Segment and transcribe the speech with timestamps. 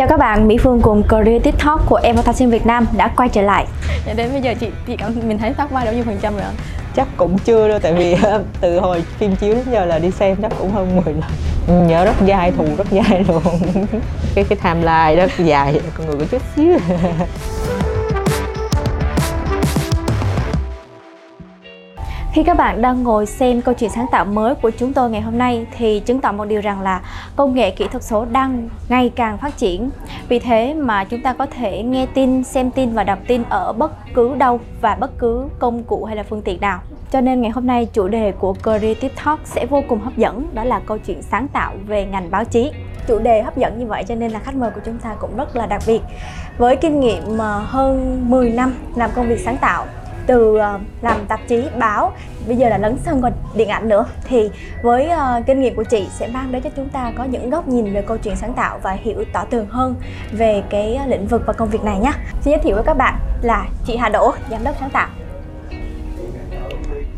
[0.00, 3.42] Chào các bạn, Mỹ Phương cùng Creative Talk của Advertising Việt Nam đã quay trở
[3.42, 3.66] lại.
[4.06, 6.36] Dạ đến bây giờ chị chị cảm mình thấy tóc vai bao nhiêu phần trăm
[6.36, 6.44] rồi
[6.96, 8.16] chắc cũng chưa đâu tại vì
[8.60, 11.22] từ hồi phim chiếu đến giờ là đi xem chắc cũng hơn 10 lần.
[11.66, 13.42] Ừ, nhớ rất dai thù rất dai luôn.
[14.34, 16.72] Cái cái timeline rất dài con người có chút xíu
[22.32, 25.20] Khi các bạn đang ngồi xem câu chuyện sáng tạo mới của chúng tôi ngày
[25.20, 27.00] hôm nay thì chứng tỏ một điều rằng là
[27.36, 29.90] công nghệ kỹ thuật số đang ngày càng phát triển.
[30.28, 33.72] Vì thế mà chúng ta có thể nghe tin, xem tin và đọc tin ở
[33.72, 36.80] bất cứ đâu và bất cứ công cụ hay là phương tiện nào.
[37.10, 40.46] Cho nên ngày hôm nay chủ đề của Creative Talk sẽ vô cùng hấp dẫn,
[40.52, 42.70] đó là câu chuyện sáng tạo về ngành báo chí.
[43.06, 45.36] Chủ đề hấp dẫn như vậy cho nên là khách mời của chúng ta cũng
[45.36, 46.00] rất là đặc biệt.
[46.58, 49.86] Với kinh nghiệm ờ, hơn 10 năm làm công việc sáng tạo
[50.26, 52.12] từ uh, làm tạp chí báo
[52.46, 54.50] bây giờ là lấn sân vào điện ảnh nữa thì
[54.82, 57.68] với uh, kinh nghiệm của chị sẽ mang đến cho chúng ta có những góc
[57.68, 59.94] nhìn về câu chuyện sáng tạo và hiểu tỏ tường hơn
[60.32, 63.14] về cái lĩnh vực và công việc này nhé xin giới thiệu với các bạn
[63.42, 65.08] là chị Hà Đỗ giám đốc sáng tạo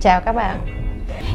[0.00, 0.60] chào các bạn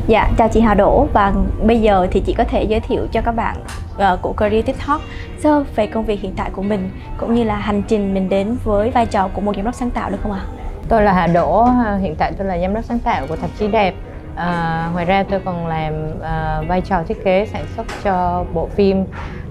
[0.07, 1.33] Dạ, chào chị Hà Đỗ và
[1.63, 3.55] bây giờ thì chị có thể giới thiệu cho các bạn
[3.95, 5.01] uh, của Creative Talk
[5.39, 8.57] sơ về công việc hiện tại của mình cũng như là hành trình mình đến
[8.63, 10.41] với vai trò của một giám đốc sáng tạo được không ạ?
[10.47, 10.56] À?
[10.89, 11.67] Tôi là Hà Đỗ,
[11.99, 13.93] hiện tại tôi là giám đốc sáng tạo của tạp chí đẹp.
[14.35, 15.93] À, ngoài ra tôi còn làm
[16.23, 19.05] à, vai trò thiết kế sản xuất cho bộ phim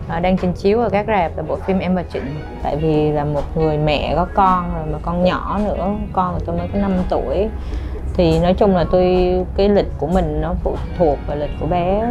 [0.08, 2.40] à, đang trình chiếu ở các rạp là bộ phim Em và Trịnh.
[2.62, 6.40] Tại vì là một người mẹ có con rồi mà con nhỏ nữa, con của
[6.46, 7.48] tôi mới có 5 tuổi
[8.14, 11.66] thì nói chung là tôi cái lịch của mình nó phụ thuộc vào lịch của
[11.66, 12.02] bé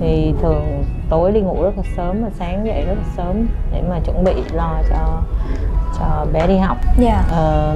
[0.00, 3.82] thì thường tối đi ngủ rất là sớm và sáng dậy rất là sớm để
[3.88, 5.22] mà chuẩn bị lo cho
[5.98, 7.24] cho bé đi học yeah.
[7.30, 7.70] Dạ.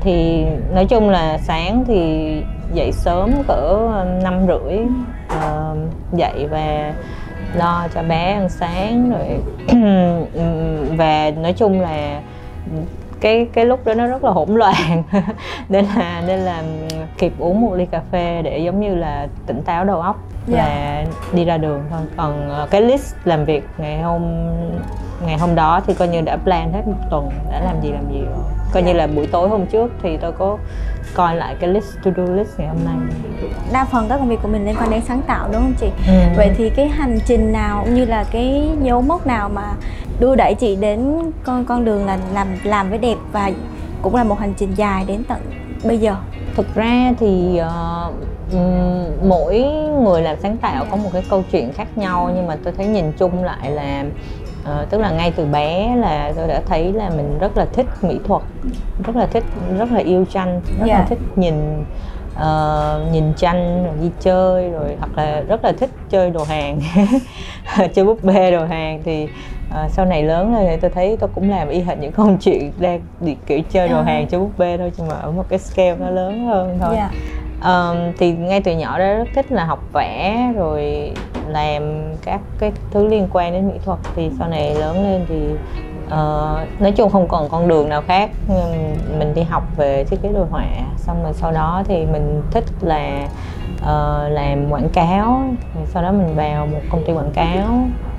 [0.00, 2.32] Thì nói chung là sáng thì
[2.72, 3.88] dậy sớm cỡ
[4.22, 4.78] năm rưỡi
[5.36, 5.78] uh,
[6.12, 6.94] dậy và
[7.54, 9.38] lo cho bé ăn sáng rồi
[10.96, 12.20] và nói chung là
[13.20, 15.02] cái cái lúc đó nó rất là hỗn loạn
[15.68, 16.62] nên là nên là
[17.18, 20.16] kịp uống một ly cà phê để giống như là tỉnh táo đầu óc
[20.46, 21.06] và yeah.
[21.06, 21.28] Dạ.
[21.32, 24.22] đi ra đường thôi còn ờ, cái list làm việc ngày hôm
[25.26, 28.12] ngày hôm đó thì coi như đã plan hết một tuần đã làm gì làm
[28.12, 28.44] gì rồi.
[28.72, 30.58] Coi như là buổi tối hôm trước thì tôi có
[31.14, 32.96] coi lại cái list to do list ngày hôm nay.
[33.72, 35.90] Đa phần các công việc của mình liên quan đến sáng tạo đúng không chị?
[36.06, 36.12] Ừ.
[36.36, 39.74] vậy thì cái hành trình nào cũng như là cái dấu mốc nào mà
[40.20, 41.12] đưa đẩy chị đến
[41.44, 43.50] con con đường là làm làm với đẹp và
[44.02, 45.38] cũng là một hành trình dài đến tận
[45.84, 46.16] bây giờ?
[46.54, 48.14] Thực ra thì uh,
[49.22, 49.64] mỗi
[50.02, 52.86] người làm sáng tạo có một cái câu chuyện khác nhau nhưng mà tôi thấy
[52.86, 54.04] nhìn chung lại là
[54.68, 57.86] uh, tức là ngay từ bé là tôi đã thấy là mình rất là thích
[58.02, 58.42] mỹ thuật
[59.04, 59.44] rất là thích
[59.78, 60.88] rất là yêu tranh rất yeah.
[60.88, 61.06] là dạ.
[61.08, 61.84] thích nhìn
[62.38, 66.80] uh, nhìn tranh rồi đi chơi rồi hoặc là rất là thích chơi đồ hàng
[67.94, 69.28] chơi búp bê đồ hàng thì
[69.70, 72.36] uh, sau này lớn lên thì tôi thấy tôi cũng làm y hệt những câu
[72.40, 74.02] chuyện đang đi kiểu chơi đồ à.
[74.02, 76.96] hàng chơi búp bê thôi nhưng mà ở một cái scale nó lớn hơn thôi
[76.96, 77.10] yeah.
[77.64, 81.12] um, thì ngay từ nhỏ đó rất thích là học vẽ rồi
[81.48, 85.48] làm các cái thứ liên quan đến mỹ thuật thì sau này lớn lên thì
[86.06, 88.30] uh, nói chung không còn con đường nào khác.
[89.18, 90.66] Mình đi học về thiết kế đồ họa
[90.96, 93.28] xong rồi sau đó thì mình thích là
[93.76, 95.42] uh, làm quảng cáo.
[95.74, 97.66] Rồi sau đó mình vào một công ty quảng cáo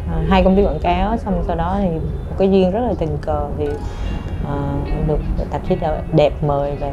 [0.06, 2.94] uh, hai công ty quảng cáo xong sau đó thì một cái duyên rất là
[3.00, 5.20] tình cờ thì uh, được
[5.52, 5.76] tạp chí
[6.14, 6.92] đẹp mời về.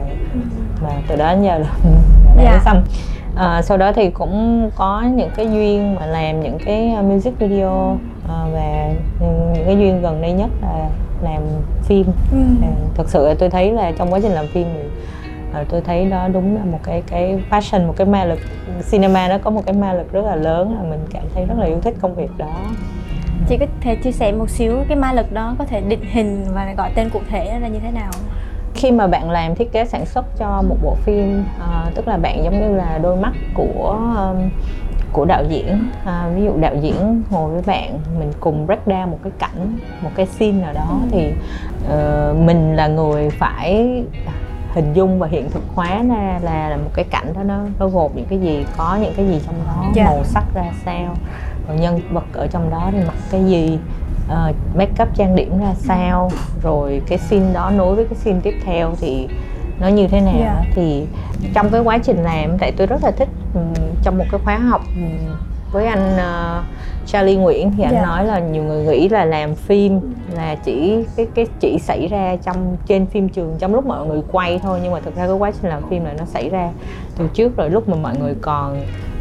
[0.81, 1.71] Và từ đó đến giờ là
[2.37, 2.63] đã yeah.
[2.63, 2.83] xong
[3.37, 7.99] à, sau đó thì cũng có những cái duyên mà làm những cái music video
[8.29, 8.89] à, và
[9.21, 10.89] những cái duyên gần đây nhất là
[11.23, 11.43] làm
[11.83, 12.07] phim.
[12.33, 12.39] Ừ.
[12.63, 14.89] à, thật sự tôi thấy là trong quá trình làm phim thì
[15.55, 18.39] à, tôi thấy đó đúng là một cái cái passion một cái ma lực
[18.91, 21.55] cinema nó có một cái ma lực rất là lớn là mình cảm thấy rất
[21.59, 22.55] là yêu thích công việc đó.
[23.49, 26.45] Chị có thể chia sẻ một xíu cái ma lực đó có thể định hình
[26.55, 28.11] và gọi tên cụ thể là như thế nào
[28.77, 32.17] khi mà bạn làm thiết kế sản xuất cho một bộ phim uh, tức là
[32.17, 34.51] bạn giống như là đôi mắt của um,
[35.13, 39.09] của đạo diễn à, ví dụ đạo diễn ngồi với bạn mình cùng break down
[39.09, 41.09] một cái cảnh một cái scene nào đó ừ.
[41.11, 41.33] thì
[41.87, 44.03] uh, mình là người phải
[44.75, 47.89] hình dung và hiện thực hóa ra là, là một cái cảnh đó nó nó
[47.89, 49.95] gồm những cái gì có những cái gì trong đó yeah.
[49.95, 50.05] Dạ.
[50.05, 51.15] màu sắc ra sao
[51.69, 53.79] rồi nhân vật ở trong đó thì mặc cái gì
[54.33, 56.31] uh, make up trang điểm ra sao
[56.63, 59.29] rồi cái scene đó nối với cái scene tiếp theo thì
[59.81, 60.57] nó như thế nào yeah.
[60.57, 60.73] Dạ.
[60.75, 61.07] thì
[61.55, 64.59] trong cái quá trình làm tại tôi rất là thích um, trong một cái khóa
[64.59, 65.37] học um,
[65.73, 66.65] với anh uh,
[67.07, 68.05] Charlie Nguyễn thì anh yeah.
[68.05, 68.09] Dạ.
[68.09, 70.01] nói là nhiều người nghĩ là làm phim
[70.35, 74.23] là chỉ cái cái chỉ xảy ra trong trên phim trường trong lúc mọi người
[74.33, 76.71] quay thôi nhưng mà thực ra cái quá trình làm phim này nó xảy ra
[77.19, 78.81] từ trước rồi lúc mà mọi người còn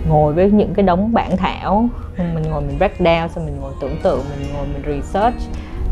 [0.10, 1.90] ngồi với những cái đống bản thảo.
[2.18, 5.36] Mình ngồi mình break down, xong mình ngồi tưởng tượng, mình ngồi mình research.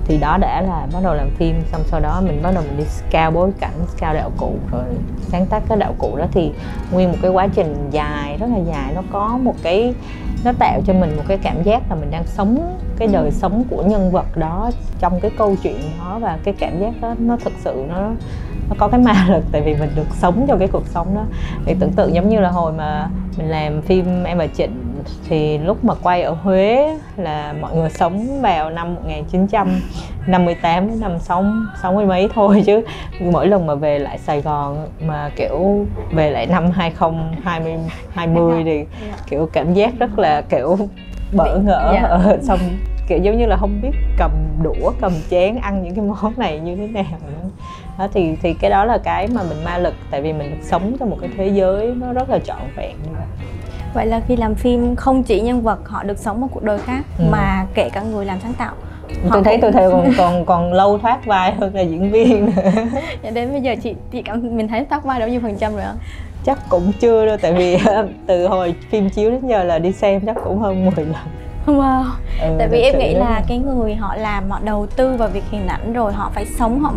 [0.05, 2.77] Thì đó đã là bắt đầu làm phim, xong sau đó mình bắt đầu mình
[2.77, 4.53] đi scout bối cảnh, scout đạo cụ.
[4.71, 4.83] Rồi
[5.27, 6.51] sáng tác cái đạo cụ đó thì
[6.91, 8.93] nguyên một cái quá trình dài, rất là dài.
[8.95, 9.93] Nó có một cái,
[10.45, 13.63] nó tạo cho mình một cái cảm giác là mình đang sống cái đời sống
[13.69, 16.19] của nhân vật đó trong cái câu chuyện đó.
[16.21, 18.11] Và cái cảm giác đó, nó thực sự nó
[18.69, 21.23] nó có cái ma lực tại vì mình được sống trong cái cuộc sống đó.
[21.65, 23.07] Thì tưởng tượng giống như là hồi mà
[23.37, 24.71] mình làm phim em và Trịnh
[25.29, 31.19] thì lúc mà quay ở Huế là mọi người sống vào năm 1958 đến năm
[31.19, 31.45] sáu
[31.81, 32.81] sáu mươi mấy thôi chứ.
[33.21, 37.73] Mỗi lần mà về lại Sài Gòn mà kiểu về lại năm 2020
[38.13, 38.85] 20 thì
[39.29, 40.77] kiểu cảm giác rất là kiểu
[41.33, 42.01] bỡ ngỡ Dạ.
[42.07, 42.59] ờ, xong
[43.07, 44.31] kiểu giống như là không biết cầm
[44.63, 47.49] đũa cầm chén ăn những cái món này như thế nào nữa
[47.97, 50.57] đó thì thì cái đó là cái mà mình ma lực tại vì mình được
[50.63, 53.25] sống trong một cái thế giới nó rất là trọn vẹn như vậy
[53.93, 56.77] Vậy là khi làm phim không chỉ nhân vật họ được sống một cuộc đời
[56.77, 57.25] khác Ừ.
[57.31, 58.73] mà kể cả người làm sáng tạo.
[59.29, 62.11] Họ tôi thấy cũng- tôi thấy còn còn còn lâu thoát vai hơn là diễn
[62.11, 62.51] viên nữa
[63.23, 65.73] Dạ, đến bây giờ chị chị cảm mình thấy tác vai bao nhiêu phần trăm
[65.73, 65.93] rồi ạ
[66.45, 67.77] chắc cũng chưa đâu tại vì
[68.27, 71.13] từ hồi phim chiếu đến giờ là đi xem chắc cũng hơn 10 lần
[71.65, 72.03] wow.
[72.41, 75.43] Ừ, Tại vì em nghĩ là cái người họ làm họ đầu tư vào việc
[75.51, 76.93] hình ảnh rồi họ phải sống họ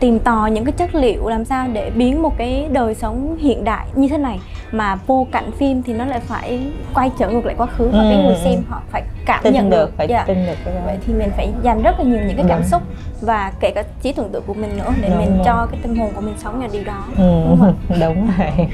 [0.00, 3.64] tìm tòi những cái chất liệu làm sao để biến một cái đời sống hiện
[3.64, 4.40] đại như thế này.
[4.72, 6.60] Mà vô cảnh phim thì nó lại phải
[6.94, 8.40] quay trở ngược lại quá khứ và cái Ừ, người ừ.
[8.44, 9.02] xem họ phải
[9.34, 9.92] cảm tin nhận được được.
[9.96, 10.24] phải Dạ.
[10.26, 12.58] tin được cái đó Vậy thì mình phải dành rất là nhiều những cái cảm
[12.60, 12.68] Đúng.
[12.68, 12.82] xúc
[13.20, 15.42] và kể cả trí tưởng tượng của mình nữa để Đúng mình rồi.
[15.44, 17.04] cho cái tâm hồn của mình sống vào điều đó.
[17.16, 17.74] ừ, Đúng không?
[18.00, 18.68] đúng rồi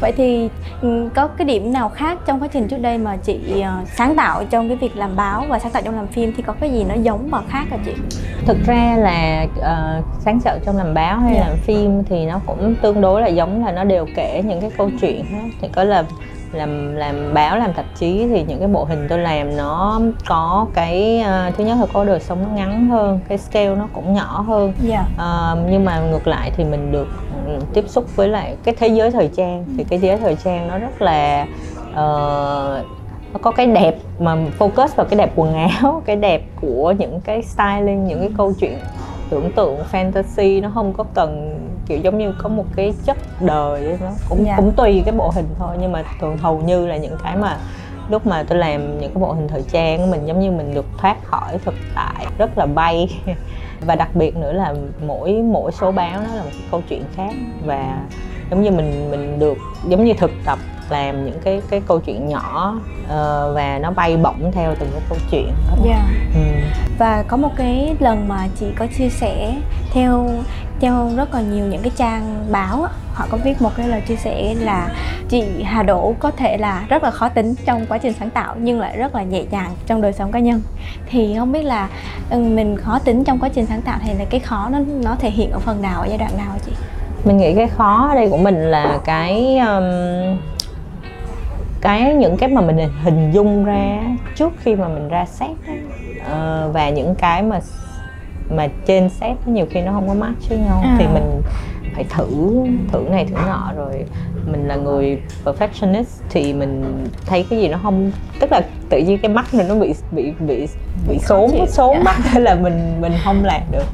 [0.00, 0.48] Vậy thì
[0.80, 4.16] ừ, có cái điểm nào khác trong quá trình trước đây mà chị ờ, sáng
[4.16, 6.70] tạo trong cái việc làm báo và sáng tạo trong làm phim thì có cái
[6.72, 7.92] gì nó giống và khác hả chị?
[8.46, 11.40] thực ra là ờ, sáng tạo trong làm báo hay Dạ.
[11.48, 14.70] làm phim thì nó cũng tương đối là giống là nó đều kể những cái
[14.78, 15.24] câu chuyện
[15.60, 16.04] thì có là
[16.52, 20.66] làm làm báo làm tạp chí thì những cái bộ hình tôi làm nó có
[20.74, 24.14] cái ờ, thứ nhất là có đời sống nó ngắn hơn cái scale nó cũng
[24.14, 25.04] nhỏ hơn Dạ.
[25.16, 27.08] Ờ, nhưng mà ngược lại thì mình được
[27.46, 30.36] ừ, tiếp xúc với lại cái thế giới thời trang thì cái thế giới thời
[30.44, 31.46] trang nó rất là
[31.94, 32.84] ờ,
[33.32, 37.20] nó có cái đẹp mà focus vào cái đẹp quần áo cái đẹp của những
[37.20, 38.78] cái styling những cái câu chuyện
[39.30, 43.86] tưởng tượng fantasy nó không có cần kiểu giống như có một cái chất đời
[43.86, 44.56] ấy, nó cũng Dạ.
[44.56, 47.56] cũng tùy cái bộ hình thôi nhưng mà thường hầu như là những cái mà
[48.08, 50.74] lúc mà tôi làm những cái bộ hình thời trang của mình giống như mình
[50.74, 53.08] được thoát khỏi thực tại rất là bay
[53.86, 54.74] và đặc biệt nữa là
[55.06, 57.32] mỗi mỗi số báo nó là một cái câu chuyện khác
[57.66, 57.96] và
[58.52, 59.58] giống như mình mình được
[59.88, 60.58] giống như thực tập
[60.90, 62.74] làm những cái cái câu chuyện nhỏ
[63.08, 65.76] ờ, và nó bay bổng theo từng cái câu chuyện đó.
[65.84, 66.06] Dạ.
[66.34, 66.40] Ừ.
[66.98, 69.54] Và có một cái lần mà chị có chia sẻ
[69.92, 70.30] theo
[70.80, 74.16] theo rất là nhiều những cái trang báo họ có viết một cái lời chia
[74.16, 74.88] sẻ là
[75.28, 78.54] chị Hà Đỗ có thể là rất là khó tính trong quá trình sáng tạo
[78.58, 80.62] nhưng lại rất là nhẹ nhàng trong đời sống cá nhân.
[81.06, 81.88] Thì không biết là
[82.30, 85.16] ừ, mình khó tính trong quá trình sáng tạo thì là cái khó nó nó
[85.18, 86.72] thể hiện ở phần nào ở giai đoạn nào chị?
[87.24, 89.84] Mình nghĩ cái khó ở đây của mình là cái um,
[91.80, 93.98] cái những cái mà mình hình dung ra
[94.36, 95.74] trước khi mà mình ra set á.
[96.28, 97.60] Ờ, và những cái mà
[98.50, 100.96] mà trên set á, nhiều khi nó không có match với nhau À.
[100.98, 101.42] thì mình
[101.94, 102.26] phải thử
[102.92, 104.04] thử này thử nọ rồi
[104.52, 108.10] mình là người perfectionist thì mình thấy cái gì nó không
[108.40, 108.60] tức là
[108.90, 110.66] tự nhiên cái mắt mình nó bị bị bị
[111.08, 111.66] bị chịu.
[111.68, 112.02] xốn Dạ.
[112.04, 113.84] mắt hay là mình mình không làm được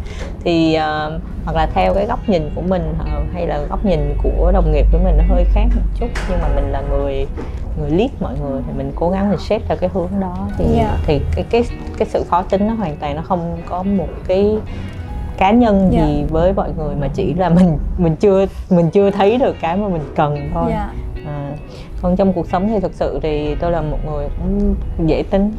[0.44, 4.00] thì ờ, hoặc là theo cái góc nhìn của mình ờ, hay là góc nhìn
[4.22, 7.26] của đồng nghiệp của mình nó hơi khác một chút nhưng mà mình là người
[7.80, 10.64] người lead mọi người thì mình cố gắng mình xếp theo cái hướng đó thì
[10.76, 10.96] Dạ.
[11.06, 11.62] thì cái cái
[11.98, 14.58] cái sự khó tính nó hoàn toàn nó không có một cái
[15.38, 16.06] cá nhân Dạ.
[16.06, 19.76] gì với mọi người mà chỉ là mình mình chưa mình chưa thấy được cái
[19.76, 20.90] mà mình cần thôi Dạ.
[21.26, 21.50] à,
[22.02, 24.74] còn trong cuộc sống thì thực sự thì tôi là một người cũng
[25.06, 25.52] dễ tính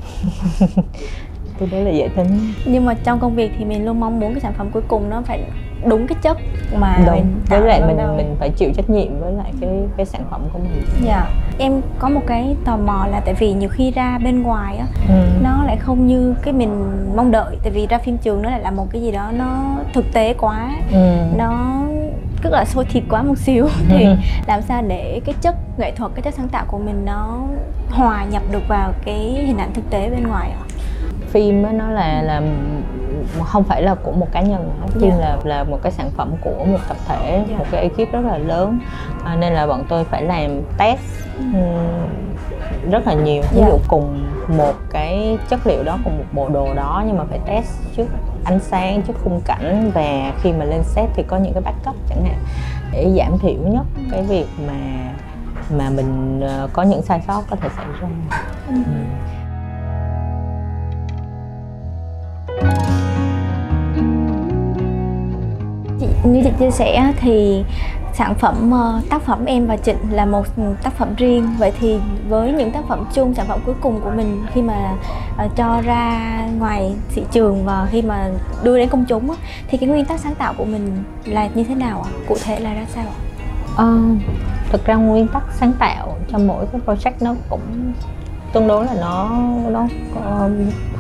[1.59, 2.27] tôi đấy là dễ tính
[2.65, 5.09] Nhưng mà trong công việc thì mình luôn mong muốn cái sản phẩm cuối cùng
[5.09, 5.43] nó phải
[5.86, 6.38] đúng cái chất
[6.75, 8.13] mà đúng mình với lại mình đâu.
[8.17, 11.27] mình phải chịu trách nhiệm với lại cái cái sản phẩm của mình Dạ.
[11.59, 14.86] Em có một cái tò mò là tại vì nhiều khi ra bên ngoài á
[15.09, 15.13] ừ.
[15.43, 18.59] nó lại không như cái mình mong đợi tại vì ra phim trường nó lại
[18.59, 21.17] là một cái gì đó nó thực tế quá Ừ.
[21.38, 21.81] nó
[22.43, 24.05] rất là sôi thịt quá một xíu thì
[24.48, 27.38] làm sao để cái chất nghệ thuật cái chất sáng tạo của mình nó
[27.91, 29.17] hòa nhập được vào cái
[29.48, 30.63] hình ảnh thực tế bên ngoài ạ
[31.31, 32.41] phim nó là là
[33.43, 34.87] không phải là của một cá nhân nữa.
[35.01, 35.17] phim Dạ.
[35.19, 37.57] là là một cái sản phẩm của một tập thể Dạ.
[37.57, 38.79] một cái ekip rất là lớn
[39.25, 40.99] à, nên là bọn tôi phải làm test
[41.37, 43.67] ừm, rất là nhiều ví Dạ.
[43.69, 44.25] dụ cùng
[44.57, 48.05] một cái chất liệu đó cùng một bộ đồ đó nhưng mà phải test trước
[48.43, 51.95] ánh sáng trước khung cảnh và khi mà lên set thì có những cái backup
[52.09, 52.37] chẳng hạn
[52.91, 54.73] để giảm thiểu nhất cái việc mà
[55.77, 58.07] mà mình ờ, có những sai sót có thể xảy ra
[58.67, 58.75] Ừ.
[66.23, 67.63] như chị chia sẻ thì
[68.13, 70.45] sản phẩm ờ, tác phẩm em và Trịnh là một
[70.83, 71.49] tác phẩm riêng.
[71.57, 71.97] Vậy thì
[72.29, 74.95] với những tác phẩm chung sản phẩm cuối cùng của mình khi mà
[75.38, 78.29] ờ, cho ra ngoài thị trường và khi mà
[78.63, 79.35] đưa đến công chúng
[79.67, 82.09] thì cái nguyên tắc sáng tạo của mình là như thế nào ạ?
[82.27, 83.19] Cụ thể là ra sao ạ?
[83.77, 83.85] À,
[84.71, 87.93] thực ra nguyên tắc sáng tạo cho mỗi cái project nó cũng
[88.53, 89.29] tương đối là nó
[89.70, 90.50] nó có,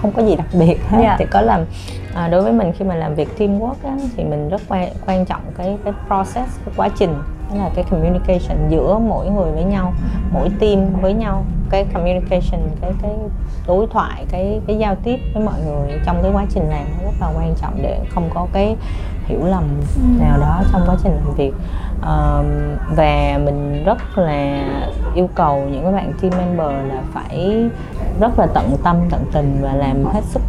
[0.01, 1.03] không có gì đặc biệt hết yeah.
[1.03, 1.15] Dạ.
[1.19, 1.65] thì có làm
[2.13, 5.25] à, đối với mình khi mà làm việc teamwork á, thì mình rất quan quan
[5.25, 7.13] trọng cái cái process cái quá trình
[7.49, 9.93] đó là cái communication giữa mỗi người với nhau
[10.33, 13.11] mỗi team với nhau cái communication cái cái
[13.67, 17.03] đối thoại cái cái giao tiếp với mọi người trong cái quá trình làm nó
[17.03, 18.75] rất là quan trọng để không có cái
[19.29, 19.63] hiểu lầm
[19.95, 20.23] ừ.
[20.23, 21.53] nào đó trong quá trình làm việc.
[21.99, 22.45] Uh,
[22.95, 24.63] và mình rất là
[25.15, 27.69] yêu cầu những các bạn team member là phải
[28.19, 30.41] rất là tận tâm tận tình và làm hết sức.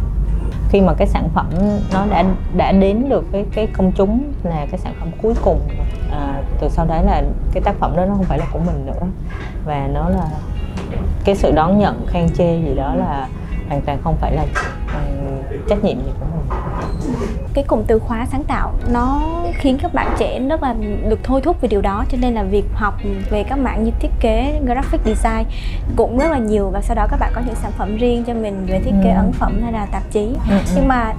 [0.69, 1.45] Khi mà cái sản phẩm
[1.93, 2.23] nó đã
[2.57, 5.59] đã đến được với cái công chúng là cái sản phẩm cuối cùng
[6.11, 7.23] à, từ sau đấy là
[7.53, 9.07] cái tác phẩm đó nó không phải là của mình nữa.
[9.65, 10.27] Và nó là
[11.25, 13.27] cái sự đón nhận khen chê gì đó là
[13.67, 14.45] hoàn toàn không phải là
[15.69, 16.41] trách nhiệm gì của mình
[17.53, 19.21] cái cụm từ khóa sáng tạo nó
[19.53, 20.75] khiến các bạn trẻ rất là
[21.09, 22.93] được thôi thúc về điều đó cho nên là việc học
[23.29, 25.45] về các mảng như thiết kế graphic design
[25.95, 28.33] cũng rất là nhiều và sau đó các bạn có những sản phẩm riêng cho
[28.33, 29.15] mình về thiết kế ừ.
[29.15, 30.57] ấn phẩm hay là tạp chí ừ, ừ.
[30.75, 31.13] nhưng mà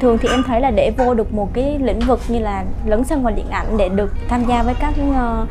[0.00, 3.04] thường thì em thấy là để vô được một cái lĩnh vực như là lấn
[3.04, 5.48] sân vào điện ảnh để được tham gia với các uh,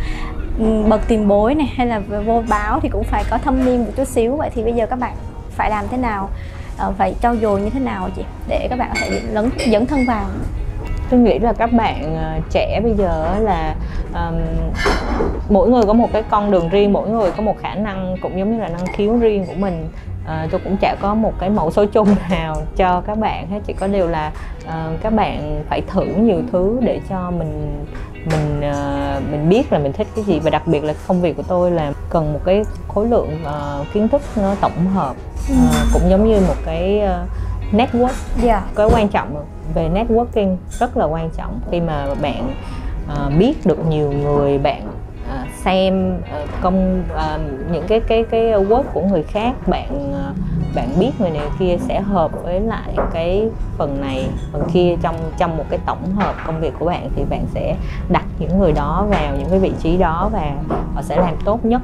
[0.87, 3.91] bậc tiền bối này hay là vô báo thì cũng phải có thâm niên một
[3.97, 5.15] chút xíu vậy thì bây giờ các bạn
[5.49, 6.29] phải làm thế nào
[6.97, 10.05] phải trau dồi như thế nào chị để các bạn có thể lấn dẫn thân
[10.05, 10.25] vào.
[11.09, 13.75] Tôi nghĩ là các bạn ờ, trẻ bây giờ là
[14.13, 14.35] um,
[15.49, 18.39] mỗi người có một cái con đường riêng mỗi người có một khả năng cũng
[18.39, 19.89] giống như là năng khiếu riêng của mình
[20.25, 23.59] uh, tôi cũng chả có một cái mẫu số chung nào cho các bạn hết
[23.65, 24.31] chỉ có điều là
[24.65, 27.85] uh, các bạn phải thử nhiều thứ để cho mình
[28.25, 31.37] mình uh, mình biết là mình thích cái gì và đặc biệt là công việc
[31.37, 35.15] của tôi là cần một cái khối lượng uh, kiến thức nó tổng hợp
[35.51, 38.43] uh, cũng giống như một cái uh, network yeah.
[38.43, 38.63] Dạ.
[38.75, 42.55] cái quan trọng về networking rất là quan trọng khi mà bạn
[43.07, 44.87] uh, biết được nhiều người bạn
[45.65, 50.35] xem uh, công uh, những cái cái cái work của người khác bạn uh,
[50.75, 55.15] bạn biết người này kia sẽ hợp với lại cái phần này phần kia trong
[55.37, 57.75] trong một cái tổng hợp công việc của bạn thì bạn sẽ
[58.09, 60.51] đặt những người đó vào những cái vị trí đó và
[60.95, 61.81] họ sẽ làm tốt nhất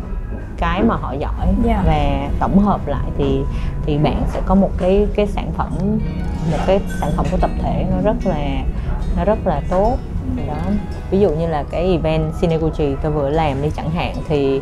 [0.58, 1.58] cái mà họ giỏi yeah.
[1.66, 1.84] Dạ.
[1.86, 3.42] và tổng hợp lại thì
[3.86, 5.72] thì bạn sẽ có một cái cái sản phẩm
[6.52, 8.64] một cái sản phẩm của tập thể nó rất là
[9.18, 9.98] nó rất là tốt
[10.36, 10.62] đó.
[11.12, 14.62] Ví dụ như là cái event Cineguchi tôi vừa làm đi chẳng hạn thì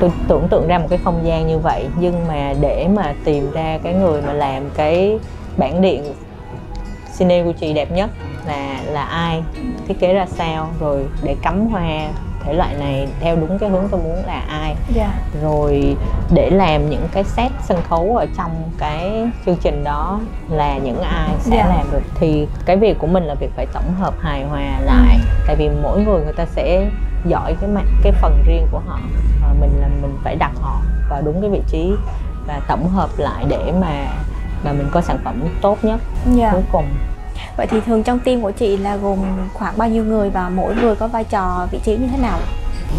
[0.00, 1.88] tôi tưởng tượng ra một cái không gian như vậy.
[1.98, 5.18] Nhưng mà để mà tìm ra cái người mà làm cái
[5.56, 6.04] bản điện
[7.18, 8.10] Cineguchi đẹp nhất
[8.46, 9.42] là là ai?
[9.88, 10.68] Thiết kế ra sao?
[10.80, 12.08] Rồi để cắm hoa
[12.46, 14.76] thể loại này theo đúng cái hướng tôi muốn là ai yeah.
[14.94, 15.12] Dạ.
[15.42, 15.96] rồi
[16.34, 21.00] để làm những cái set sân khấu ở trong cái chương trình đó là những
[21.00, 21.68] ai sẽ yeah.
[21.68, 21.76] Dạ.
[21.76, 25.14] làm được thì cái việc của mình là việc phải tổng hợp hài hòa lại
[25.14, 25.44] ừ.
[25.46, 26.90] tại vì mỗi người người ta sẽ
[27.24, 28.98] giỏi cái mặt cái phần riêng của họ
[29.42, 31.92] và mình là mình phải đặt họ vào đúng cái vị trí
[32.46, 34.06] và tổng hợp lại để mà
[34.64, 36.38] mà mình có sản phẩm tốt nhất yeah.
[36.38, 36.50] Dạ.
[36.52, 36.84] cuối cùng
[37.56, 39.18] Vậy thì thường trong team của chị là gồm
[39.54, 42.38] khoảng bao nhiêu người và mỗi người có vai trò vị trí như thế nào?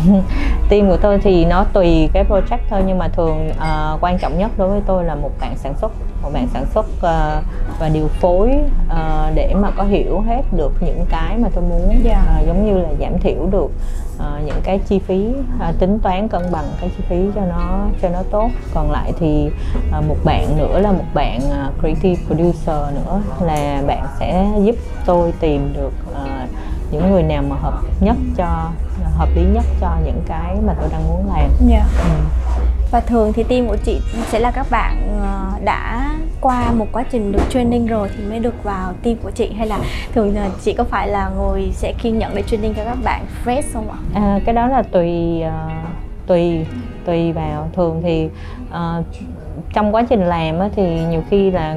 [0.69, 4.39] team của tôi thì nó tùy cái project thôi nhưng mà thường uh, quan trọng
[4.39, 5.91] nhất đối với tôi là một bạn sản xuất
[6.23, 7.43] một bạn sản xuất uh,
[7.79, 8.49] và điều phối
[8.87, 12.03] uh, để mà có hiểu hết được những cái mà tôi muốn yeah.
[12.03, 12.39] Dạ.
[12.41, 13.71] uh, giống như là giảm thiểu được
[14.17, 15.27] uh, những cái chi phí
[15.69, 19.13] uh, tính toán cân bằng cái chi phí cho nó cho nó tốt còn lại
[19.19, 19.49] thì
[19.97, 24.75] uh, một bạn nữa là một bạn uh, creative producer nữa là bạn sẽ giúp
[25.05, 26.49] tôi tìm được uh,
[26.91, 28.71] những người nào mà hợp nhất cho
[29.17, 31.37] hợp lý nhất cho những cái mà tôi đang muốn làm.
[31.37, 31.51] Yeah.
[31.69, 31.85] Dạ.
[32.03, 32.09] Ừ.
[32.91, 35.19] Và thường thì team của chị sẽ là các bạn
[35.63, 39.53] đã qua một quá trình được training rồi thì mới được vào team của chị
[39.57, 39.79] hay là
[40.13, 43.25] thường là chị có phải là người sẽ kiên nhẫn để training cho các bạn
[43.45, 43.97] fresh không ạ?
[44.13, 45.71] À, cái đó là tùy uh,
[46.27, 46.65] tùy
[47.05, 48.29] tùy vào thường thì
[48.69, 49.05] uh,
[49.73, 51.75] trong quá trình làm á, thì nhiều khi là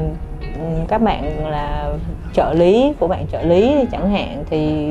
[0.89, 1.93] các bạn là
[2.33, 4.87] trợ lý, của bạn trợ lý chẳng hạn, thì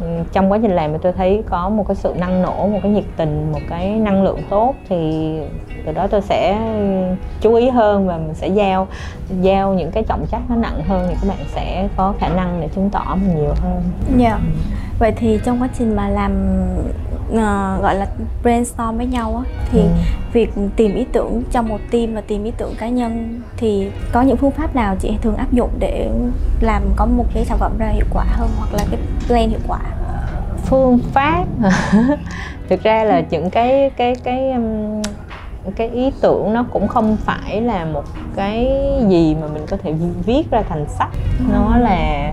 [0.00, 2.78] ừ, trong quá trình làm thì tôi thấy có một cái sự năng nổ, một
[2.82, 5.32] cái nhiệt tình, một cái năng lượng tốt, thì
[5.86, 6.58] từ đó tôi sẽ
[7.40, 8.86] chú ý hơn và mình sẽ giao
[9.40, 12.60] giao những cái trọng trách nó nặng hơn, thì các bạn sẽ có khả năng
[12.60, 13.82] để chứng tỏ mình nhiều hơn.
[14.16, 14.28] Dạ.
[14.28, 14.40] Yeah.
[14.98, 16.32] Vậy thì trong quá trình mà làm
[17.32, 18.06] uh, gọi là
[18.42, 19.88] brainstorm với nhau á thì ừ.
[20.32, 24.22] việc tìm ý tưởng trong một team và tìm ý tưởng cá nhân thì có
[24.22, 26.10] những phương pháp nào chị thường áp dụng để
[26.60, 29.60] làm có một cái sản phẩm ra hiệu quả hơn hoặc là cái plan hiệu
[29.68, 29.80] quả?
[30.64, 31.44] Phương pháp
[32.68, 35.02] thực ra là những cái cái cái um,
[35.76, 38.04] cái ý tưởng nó cũng không phải là một
[38.36, 38.68] cái
[39.08, 39.94] gì mà mình có thể
[40.26, 41.10] viết ra thành sách.
[41.52, 42.32] Nó là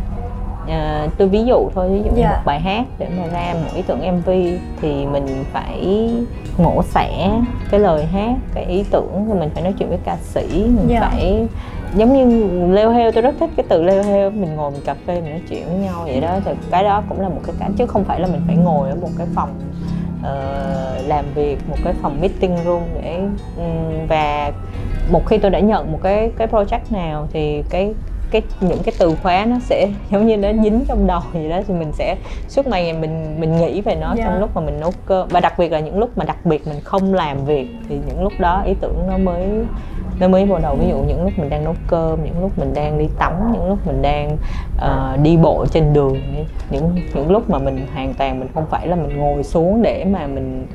[0.65, 2.29] uh, tôi ví dụ thôi ví dụ như Dạ.
[2.29, 4.29] một bài hát để mà ra một ý tưởng mv
[4.81, 6.09] thì mình phải
[6.57, 7.31] mổ xẻ
[7.71, 10.87] cái lời hát cái ý tưởng thì mình phải nói chuyện với ca sĩ mình
[10.87, 10.99] Dạ.
[11.01, 11.47] phải
[11.95, 14.93] giống như leo heo tôi rất thích cái từ leo heo mình ngồi mình cà
[15.07, 17.55] phê mình nói chuyện với nhau vậy đó thì cái đó cũng là một cái
[17.59, 19.49] cảnh chứ không phải là mình phải ngồi ở một cái phòng
[20.23, 23.19] ờ, làm việc một cái phòng meeting room để
[23.57, 24.51] ừm, và
[25.11, 27.93] một khi tôi đã nhận một cái cái project nào thì cái
[28.41, 31.59] cái những cái từ khóa nó sẽ giống như nó dính trong đầu vậy đó
[31.67, 32.15] thì mình sẽ
[32.47, 34.23] suốt ngày mình mình nghĩ về nó Dạ.
[34.25, 35.27] trong lúc mà mình nấu cơm.
[35.27, 38.23] Và đặc biệt là những lúc mà đặc biệt mình không làm việc thì những
[38.23, 39.47] lúc đó ý tưởng nó mới
[40.19, 40.75] nó mới vào đầu.
[40.75, 43.69] Ví dụ những lúc mình đang nấu cơm những lúc mình đang đi tắm những
[43.69, 44.37] lúc mình đang
[44.77, 46.17] ờ, đi bộ trên đường
[46.69, 50.05] những những lúc mà mình hoàn toàn mình không phải là mình ngồi xuống để
[50.05, 50.67] mà mình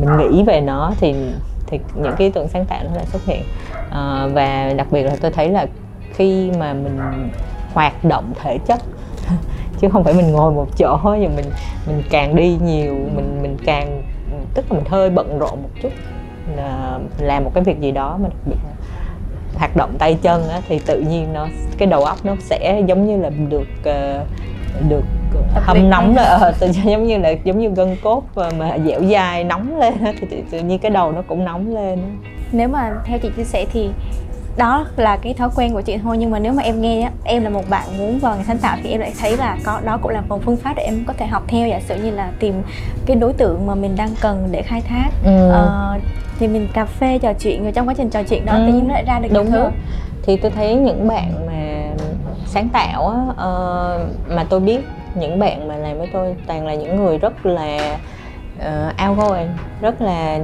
[0.00, 1.14] mình nghĩ về nó thì
[1.66, 3.42] thì những cái ý tưởng sáng tạo nó lại xuất hiện.
[3.90, 5.66] Ờ, và đặc biệt là tôi thấy là
[6.14, 6.98] khi mà mình
[7.72, 8.80] hoạt động thể chất.
[9.80, 11.50] Chứ không phải mình ngồi một chỗ thì mình
[11.86, 14.02] mình càng đi nhiều mình mình càng
[14.54, 15.92] tức là mình hơi bận rộn một chút.
[16.56, 18.74] Là làm một cái việc gì đó mà đặc biệt là
[19.54, 21.46] hoạt động tay chân á, thì tự nhiên nó
[21.78, 24.24] cái đầu óc nó sẽ giống như là được ờ,
[24.88, 25.04] được
[25.54, 28.48] Tập hâm nóng là ờ, tự nhiên giống như là giống như gân cốt mà,
[28.58, 31.98] mà dẻo dai nóng lên thì tự, tự nhiên cái đầu nó cũng nóng lên
[32.52, 33.90] nếu mà theo chị chia sẻ thì
[34.56, 37.42] đó là cái thói quen của chị thôi nhưng mà nếu mà em nghe em
[37.44, 39.98] là một bạn muốn vào ngành sáng tạo thì em lại thấy là có đó
[40.02, 42.30] cũng là một phương pháp để em có thể học theo giả sử như là
[42.38, 42.62] tìm
[43.06, 45.50] cái đối tượng mà mình đang cần để khai thác Ừ.
[45.50, 45.98] Ờ,
[46.38, 48.62] thì mình cà phê trò chuyện rồi trong quá trình trò chuyện đó Ừ.
[48.66, 49.70] tự nhiên nó lại ra được đúng thứ rồi
[50.22, 51.62] thì tôi thấy những bạn mà
[52.46, 54.80] sáng tạo á ờ, mà tôi biết
[55.14, 57.98] những bạn mà làm với tôi toàn là những người rất là
[58.60, 59.48] uh, outgoing
[59.80, 60.38] rất là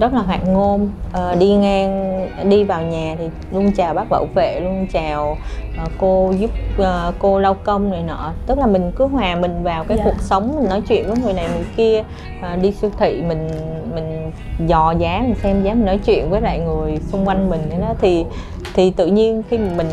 [0.00, 0.90] rất là hoạt ngôn.
[1.12, 5.36] Ờ, đi ngang đi vào nhà thì luôn chào bác bảo vệ luôn chào
[5.78, 8.32] ờ, cô giúp ờ, cô lau công này nọ.
[8.46, 10.04] Tức là mình cứ hòa mình vào cái Dạ.
[10.04, 12.02] cuộc sống mình nói chuyện với người này người kia
[12.42, 13.48] Ờ, đi siêu thị mình
[13.94, 14.32] mình
[14.66, 17.94] dò giá mình xem giá mình nói chuyện với lại người xung quanh mình đó.
[18.00, 18.24] Thì
[18.74, 19.88] thì tự nhiên khi mình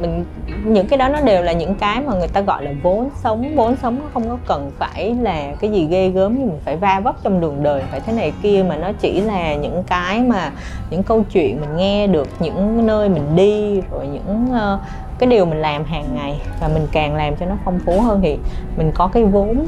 [0.00, 0.24] mình
[0.64, 3.56] những cái đó nó đều là những cái mà người ta gọi là vốn sống.
[3.56, 6.76] Vốn sống nó không có cần phải là cái gì ghê gớm như mình phải
[6.76, 10.20] va vấp trong đường đời phải thế này kia mà nó chỉ là những cái
[10.20, 10.52] mà
[10.90, 14.80] những câu chuyện mình nghe được những nơi mình đi rồi những uh,
[15.18, 16.40] cái điều mình làm hàng ngày.
[16.60, 18.38] Và mình càng làm cho nó phong phú hơn thì
[18.76, 19.66] mình có cái vốn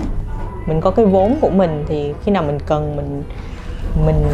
[0.66, 3.22] mình có cái vốn của mình thì khi nào mình cần mình
[4.05, 4.24] mình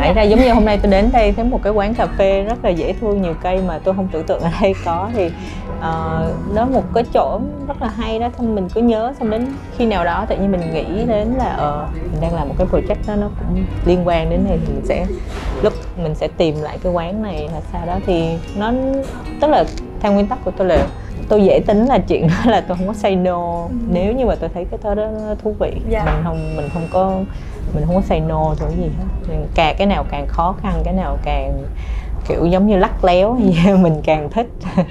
[0.00, 2.42] ấy ra giống như hôm nay tôi đến đây thấy một cái quán cà phê
[2.42, 5.10] rất là dễ thương nhiều cây mà tôi không tưởng tượng ở đây có.
[5.14, 5.30] Thì
[5.80, 9.46] ờ, đó một cái chỗ rất là hay đó xong mình cứ nhớ xong đến
[9.76, 12.66] khi nào đó tự nhiên mình nghĩ đến là ờ mình đang làm một cái
[12.66, 15.06] project đó nó cũng liên quan đến này thì mình sẽ
[15.62, 15.72] lúc
[16.02, 17.98] mình sẽ tìm lại cái quán này là sao đó.
[18.06, 18.72] Thì nó
[19.40, 19.64] tức là
[20.00, 20.86] theo nguyên tắc của tôi là
[21.28, 23.68] tôi dễ tính là chuyện đó là tôi không có say no.
[23.88, 25.08] Nếu như mà tôi thấy cái thứ đó
[25.42, 26.04] thú vị Dạ.
[26.04, 27.20] mình không mình không có
[27.74, 29.34] mình không có say no cái gì hết.
[29.54, 31.62] Càng cái nào càng khó khăn cái nào càng
[32.28, 34.46] kiểu giống như lắc léo gì mình càng thích.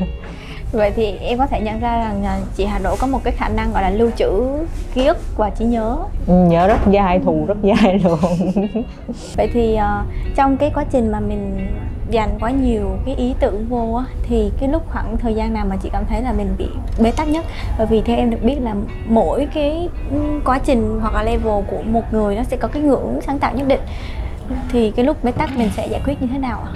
[0.71, 3.47] Vậy thì em có thể nhận ra rằng chị Hà Đỗ có một cái khả
[3.49, 4.31] năng gọi là lưu trữ
[4.93, 5.97] ký ức và trí nhớ.
[6.27, 8.17] Ừ, nhớ rất dai thù rất dai luôn.
[9.37, 10.03] Vậy thì ờ,
[10.35, 11.67] trong cái quá trình mà mình
[12.09, 15.65] dành quá nhiều cái ý tưởng vô á, thì cái lúc khoảng thời gian nào
[15.65, 16.67] mà chị cảm thấy là mình bị
[16.99, 17.45] bế tắc nhất?
[17.77, 18.75] Bởi vì theo em được biết là
[19.07, 19.89] mỗi cái
[20.45, 23.53] quá trình hoặc là level của một người nó sẽ có cái ngưỡng sáng tạo
[23.55, 23.81] nhất định.
[24.71, 26.71] Thì cái lúc bế tắc mình sẽ giải quyết như thế nào ạ?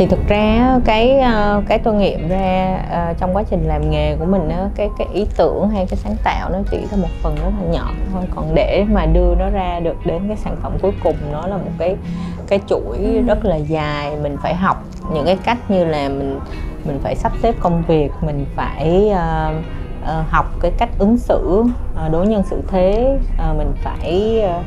[0.00, 4.16] thì thực ra cái ờ, cái tôi nghiệm ra ờ, trong quá trình làm nghề
[4.16, 7.34] của mình cái cái ý tưởng hay cái sáng tạo nó chỉ là một phần
[7.34, 8.22] rất là nhỏ thôi.
[8.34, 11.56] Còn để mà đưa nó ra được đến cái sản phẩm cuối cùng nó là
[11.56, 11.96] một cái
[12.50, 13.22] cái chuỗi Ừ.
[13.26, 14.84] rất là dài mình phải học
[15.14, 16.40] những cái cách như là mình
[16.84, 19.52] mình phải sắp xếp công việc mình phải ờ,
[20.04, 21.64] ờ, học cái cách ứng xử
[21.96, 24.62] ờ, đối nhân xử thế ờ, mình phải ờ,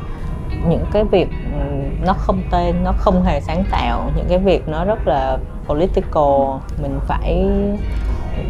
[0.68, 4.68] những cái việc ừm, nó không tên nó không hề sáng tạo những cái việc
[4.68, 7.46] nó rất là political mình phải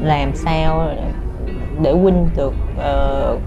[0.01, 0.89] làm sao
[1.83, 3.41] để win được uh,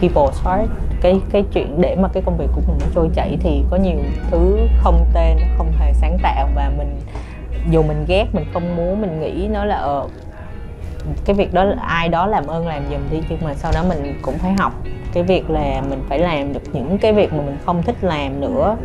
[0.00, 0.70] people's heart
[1.02, 3.76] cái cái chuyện để mà cái công việc của mình nó trôi chảy thì có
[3.76, 3.96] nhiều
[4.30, 7.00] thứ không tên không hề sáng tạo và mình
[7.70, 10.04] dù mình ghét mình không muốn mình nghĩ nó là ờ
[11.24, 14.18] cái việc đó ai đó làm ơn làm giùm đi nhưng mà sau đó mình
[14.22, 14.72] cũng phải học
[15.12, 18.40] cái việc là mình phải làm được những cái việc mà mình không thích làm
[18.40, 18.76] nữa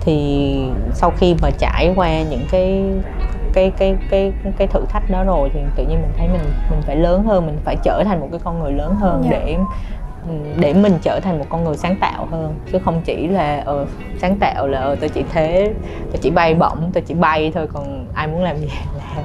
[0.00, 0.56] thì
[0.94, 2.82] sau khi mà trải qua những cái
[3.52, 6.40] cái cái cái cái thử thách đó rồi thì tự nhiên mình thấy mình
[6.70, 9.30] mình phải lớn hơn mình phải trở thành một cái con người lớn hơn Dạ.
[9.30, 9.56] để
[10.56, 12.54] để mình trở thành một con người sáng tạo hơn.
[12.72, 13.86] Chứ không chỉ là ờ,
[14.18, 15.74] sáng tạo là ờ, tôi chỉ thế
[16.12, 18.68] tôi chỉ bay bổng tôi chỉ bay thôi còn ai muốn làm gì
[19.16, 19.24] làm.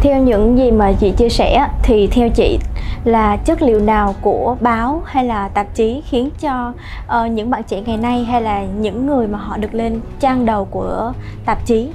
[0.00, 2.58] Theo những gì mà chị chia sẻ thì theo chị
[3.04, 6.72] là chất liệu nào của báo hay là tạp chí khiến cho
[7.06, 10.46] uh, những bạn trẻ ngày nay hay là những người mà họ được lên trang
[10.46, 11.12] đầu của
[11.44, 11.88] tạp chí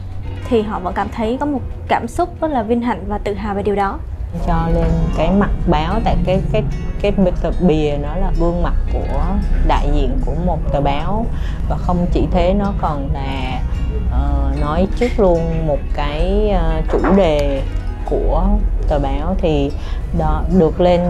[0.50, 3.34] thì họ vẫn cảm thấy có một cảm xúc rất là vinh hạnh và tự
[3.34, 4.00] hào về điều đó?
[4.48, 6.64] Cho lên cái mặt báo tại cái cái
[7.02, 9.24] cái tờ bìa nó là gương mặt của
[9.68, 11.26] đại diện của một tờ báo.
[11.70, 13.62] Và không chỉ thế nó còn là
[14.08, 17.62] uh, nói trước luôn một cái uh, chủ đề
[18.10, 18.44] của
[18.88, 19.36] tờ báo.
[19.38, 19.72] Thì
[20.18, 21.02] đó được lên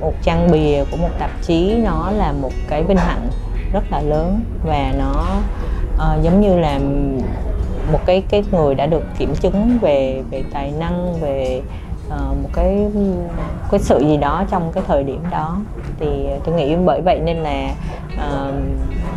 [0.00, 3.28] một trang bìa của một tạp chí nó là một cái vinh hạnh
[3.72, 4.40] rất là lớn.
[4.64, 5.26] Và nó
[5.94, 6.78] uh, giống như là
[7.92, 11.62] một cái cái người đã được kiểm chứng về về tài năng về
[12.14, 12.86] uh, một cái
[13.70, 15.58] cái sự gì đó trong cái thời điểm đó
[16.00, 17.74] thì tôi nghĩ bởi vậy nên là
[18.14, 18.54] uh,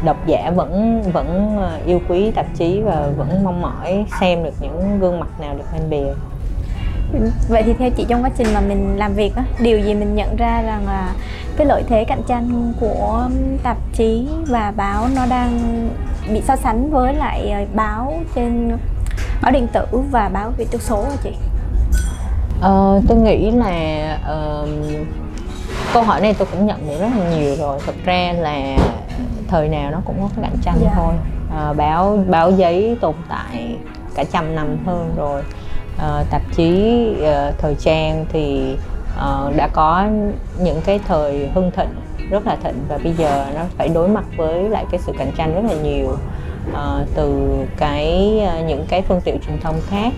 [0.05, 4.53] độc giả vẫn vẫn ờ, yêu quý tạp chí và vẫn mong mỏi xem được
[4.61, 6.13] những gương mặt nào được lên bìa
[7.49, 10.15] vậy thì theo chị trong quá trình mà mình làm việc á điều gì mình
[10.15, 11.15] nhận ra rằng là
[11.57, 13.29] cái lợi thế cạnh tranh của
[13.63, 15.59] tạp chí và báo nó đang
[16.33, 18.77] bị so sánh với lại báo trên
[19.41, 21.31] báo điện tử và báo viết tiêu số hả chị?
[22.61, 24.69] Ờ, tôi nghĩ là uh,
[25.93, 28.77] câu hỏi này tôi cũng nhận được rất là nhiều rồi thực ra là
[29.47, 30.93] thời nào nó cũng có cái cạnh tranh yeah.
[30.95, 31.01] Dạ.
[31.03, 31.13] thôi
[31.71, 33.77] uh, báo báo giấy tồn tại
[34.15, 35.41] cả trăm năm hơn rồi
[35.95, 38.75] uh, tạp chí uh, thời trang thì
[39.15, 40.07] uh, đã có
[40.59, 41.89] những cái thời hưng thịnh
[42.29, 45.31] rất là thịnh và bây giờ nó phải đối mặt với lại cái sự cạnh
[45.37, 46.17] tranh rất là nhiều
[46.71, 50.13] uh, từ cái uh, những cái phương tiện truyền thông khác.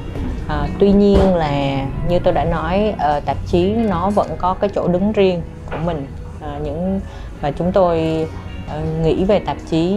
[0.46, 4.70] Uh, tuy nhiên là như tôi đã nói uh, tạp chí nó vẫn có cái
[4.76, 6.08] chỗ đứng riêng của mình.
[6.38, 7.00] Uh, những
[7.42, 8.28] và chúng tôi
[9.04, 9.90] nghĩ về tạp chí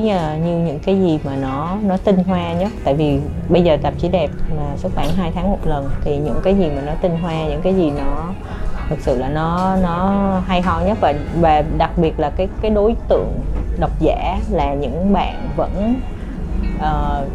[0.44, 2.72] như những cái gì mà nó nó tinh hoa nhất.
[2.84, 6.16] Tại vì bây giờ tạp chí đẹp là xuất bản hai tháng một lần thì
[6.16, 8.32] những cái gì mà nó tinh hoa những cái gì nó
[8.88, 10.98] thực sự là nó nó hay ho nhất.
[11.00, 13.32] Và và đặc biệt là cái cái đối tượng
[13.80, 15.94] độc giả là những bạn vẫn
[16.82, 17.26] uh,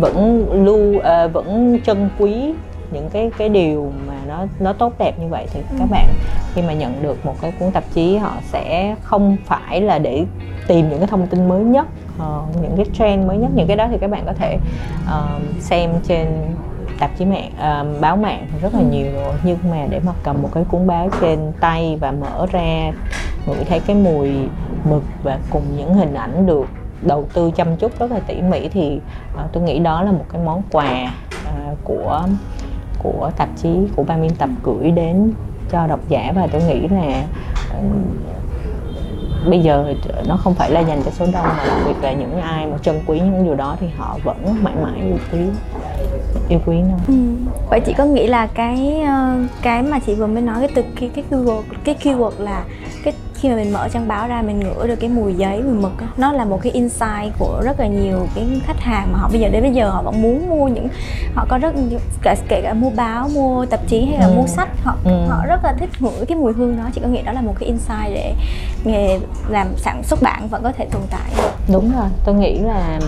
[0.00, 2.54] vẫn lưu uh, vẫn trân quý
[2.90, 5.76] những cái cái điều mà nó nó tốt đẹp như vậy thì ừ.
[5.78, 6.06] các bạn
[6.54, 10.24] khi mà nhận được một cái cuốn tạp chí họ sẽ không phải là để
[10.66, 13.76] tìm những cái thông tin mới nhất uh, những cái trend mới nhất những cái
[13.76, 14.58] đó thì các bạn có thể
[15.04, 16.26] uh, xem trên
[16.98, 18.86] tạp chí mạng uh, báo mạng rất là ừ.
[18.90, 22.46] nhiều rồi nhưng mà để mà cầm một cái cuốn báo trên tay và mở
[22.52, 22.92] ra
[23.46, 24.30] ngửi thấy cái mùi
[24.90, 26.66] mực và cùng những hình ảnh được
[27.02, 29.00] đầu tư chăm chút rất là tỉ mỉ thì
[29.34, 32.22] uh, tôi nghĩ đó là một cái món quà uh, của
[33.02, 35.32] của tạp chí của ban biên tập gửi đến
[35.70, 36.32] cho độc giả.
[36.34, 37.24] Và tôi nghĩ là
[39.46, 39.94] bây giờ
[40.26, 42.78] nó không phải là dành cho số đông mà đặc biệt là những ai mà
[42.78, 45.38] trân quý những điều đó thì họ vẫn mãi mãi yêu quý
[46.48, 47.14] yêu quý nó ừ.
[47.70, 50.84] vậy chị có nghĩ là cái ờ, cái mà chị vừa mới nói cái từ
[51.00, 52.64] cái cái keyword cái keyword là
[53.04, 55.74] cái khi mà mình mở trang báo ra mình ngửi được cái mùi giấy mùi
[55.74, 59.18] mực đó, nó là một cái insight của rất là nhiều cái khách hàng mà
[59.18, 60.88] họ bây giờ đến bây giờ họ vẫn muốn mua những
[61.34, 61.74] họ có rất
[62.22, 64.34] cả kể cả mua báo mua tạp chí hay là ừ.
[64.36, 65.26] mua sách họ ừ.
[65.28, 67.54] họ rất là thích ngửi cái mùi hương đó chị có nghĩ đó là một
[67.60, 68.34] cái insight để
[68.84, 73.00] nghề làm sản xuất bản vẫn có thể tồn tại đúng rồi tôi nghĩ là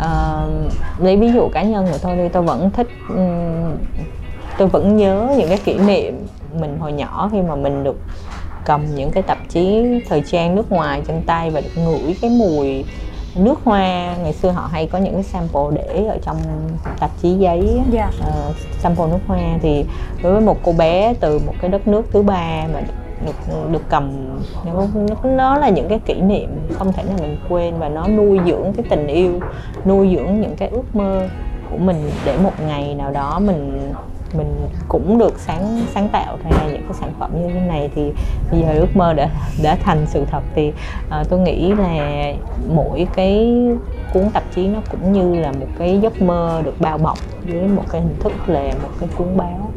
[0.00, 3.76] uh, lấy ví dụ cá nhân của tôi đi tôi vẫn thích um,
[4.58, 6.26] tôi vẫn nhớ những cái kỷ niệm
[6.60, 7.96] mình hồi nhỏ khi mà mình được
[8.64, 12.30] cầm những cái tạp chí thời trang nước ngoài trên tay và được ngửi cái
[12.30, 12.84] mùi
[13.34, 16.36] nước hoa ngày xưa họ hay có những cái sample để ở trong
[17.00, 18.12] tạp chí giấy yeah.
[18.20, 18.28] Dạ.
[18.48, 19.84] uh, sample nước hoa thì
[20.22, 22.80] đối với một cô bé từ một cái đất nước thứ ba mà
[23.26, 24.10] được được cầm.
[24.64, 24.86] Nó,
[25.24, 28.72] nó là những cái kỷ niệm không thể nào mình quên và nó nuôi dưỡng
[28.76, 29.40] cái tình yêu
[29.84, 31.28] nuôi dưỡng những cái ước mơ
[31.70, 33.92] của mình để một ngày nào đó mình
[34.34, 37.90] mình cũng được sáng sáng tạo ra những cái sản phẩm như thế này.
[37.94, 38.12] Thì
[38.50, 39.28] bây giờ ước mơ đã
[39.62, 40.42] đã thành sự thật.
[40.54, 42.32] Thì uh, tôi nghĩ là
[42.74, 43.56] mỗi cái
[44.14, 47.68] cuốn tạp chí nó cũng như là một cái giấc mơ được bao bọc dưới
[47.68, 49.70] một cái hình thức là một cái cuốn báo.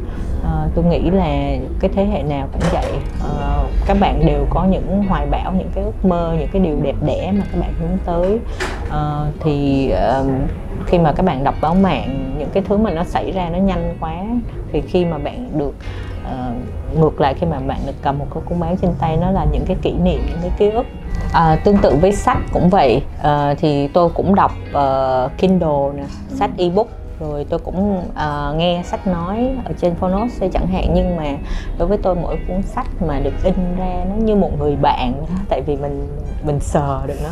[0.44, 2.92] Ờ, tôi nghĩ là cái thế hệ nào cũng vậy.
[3.38, 6.76] À, các bạn đều có những hoài bão những cái ước mơ những cái điều
[6.82, 8.38] đẹp đẽ mà các bạn hướng tới.
[8.90, 10.22] À, thì à,
[10.86, 13.58] khi mà các bạn đọc báo mạng những cái thứ mà nó xảy ra nó
[13.58, 14.24] nhanh quá
[14.72, 15.74] thì khi mà bạn được
[16.24, 19.30] uh, ngược lại khi mà bạn được cầm một cái cuốn báo trên tay nó
[19.30, 20.86] là những cái kỷ niệm những cái ký ức.
[21.32, 23.02] À, tương tự với sách cũng vậy.
[23.22, 26.88] À, thì tôi cũng đọc uh, Kindle nè sách ebook
[27.20, 31.24] rồi tôi cũng uh, nghe sách nói ở trên phonos chẳng hạn nhưng mà
[31.78, 35.12] đối với tôi mỗi cuốn sách mà được in ra nó như một người bạn
[35.28, 36.08] đó tại vì mình
[36.46, 37.30] mình sờ được nó.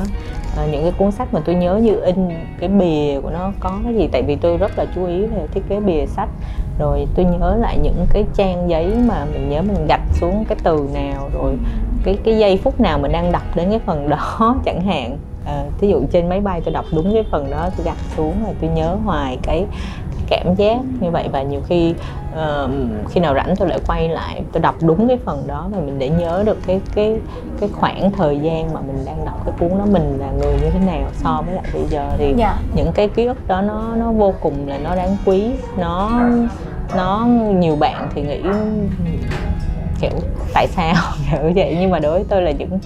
[0.56, 2.28] À, những cái cuốn sách mà tôi nhớ như in
[2.60, 5.46] cái bìa của nó có cái gì tại vì tôi rất là chú ý về
[5.54, 6.28] thiết kế bìa sách.
[6.78, 10.58] Rồi tôi nhớ lại những cái trang giấy mà mình nhớ mình gạch xuống cái
[10.62, 11.52] từ nào rồi
[12.04, 15.64] cái cái giây phút nào mình đang đọc đến cái phần đó chẳng hạn à,
[15.81, 18.55] ví dụ trên máy bay tôi đọc đúng cái phần đó tôi gạch xuống rồi
[18.61, 19.66] tôi nhớ hoài cái
[20.28, 21.94] cảm giác như vậy và nhiều khi
[22.33, 22.70] uh,
[23.11, 25.98] khi nào rảnh tôi lại quay lại tôi đọc đúng cái phần đó và mình
[25.98, 27.16] để nhớ được cái cái
[27.61, 30.70] cái khoảng thời gian mà mình đang đọc cái cuốn đó mình là người như
[30.70, 32.38] thế nào so với lại bây giờ thì yeah.
[32.38, 32.57] Dạ.
[32.74, 36.20] những cái ký ức đó nó nó vô cùng là nó đáng quý nó
[36.96, 37.26] nó
[37.59, 38.42] nhiều bạn thì nghĩ
[40.00, 40.20] kiểu
[40.55, 40.94] tại sao
[41.31, 42.78] kiểu vậy nhưng mà đối với tôi là những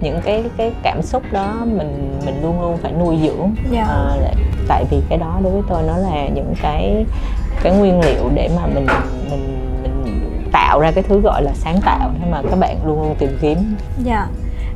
[0.00, 3.88] những cái cái cảm xúc đó mình mình luôn luôn phải nuôi dưỡng yeah.
[3.88, 4.16] à,
[4.68, 7.06] tại vì cái đó đối với tôi nó là những cái
[7.62, 8.86] cái nguyên liệu để mà mình
[9.30, 13.02] mình mình tạo ra cái thứ gọi là sáng tạo nhưng mà các bạn luôn
[13.02, 14.28] luôn tìm kiếm dạ yeah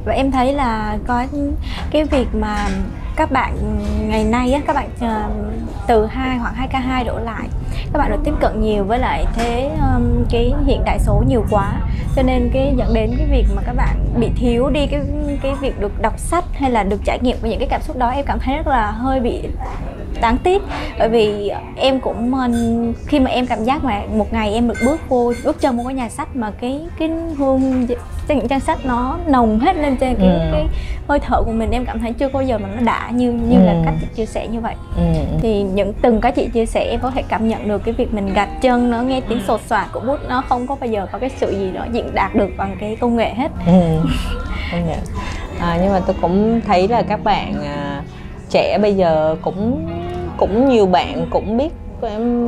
[0.05, 1.27] và em thấy là có
[1.91, 2.69] cái việc mà
[3.17, 5.31] các bạn ngày nay á các bạn ờ,
[5.87, 7.49] từ hai hoặc 2 k 2 đổ lại
[7.93, 11.45] các bạn được tiếp cận nhiều với lại thế um, cái hiện đại số nhiều
[11.51, 11.73] quá.
[12.17, 15.01] Cho nên cái dẫn đến cái việc mà các bạn bị thiếu đi cái
[15.43, 17.97] cái việc được đọc sách hay là được trải nghiệm với những cái cảm xúc
[17.97, 19.43] đó em cảm thấy rất là hơi bị
[20.21, 20.63] đáng tiếc
[20.99, 22.33] bởi vì em cũng
[23.07, 25.83] khi mà em cảm giác mà một ngày em được bước vô bước chân một
[25.87, 27.87] cái nhà sách mà cái cái hương
[28.29, 30.39] trên những trang sách nó nồng hết lên trên cái ừ.
[30.53, 30.67] cái
[31.09, 33.59] hơi thở của mình em cảm thấy chưa bao giờ mà nó đã như như
[33.59, 33.65] ừ.
[33.65, 35.03] là cách chị chia sẻ như vậy ừ.
[35.41, 38.15] thì những từng cái chị chia sẻ em có thể cảm nhận được cái việc
[38.15, 41.07] mình gạch chân nó nghe tiếng sột soạt của bút nó không có bao giờ
[41.13, 43.73] có cái sự gì đó diễn đạt được bằng cái công nghệ hết ừ.
[45.61, 48.03] à, nhưng mà tôi cũng thấy là các bạn à,
[48.51, 49.87] trẻ bây giờ cũng
[50.47, 51.73] cũng nhiều bạn cũng biết